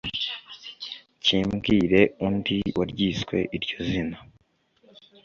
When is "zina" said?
3.89-4.17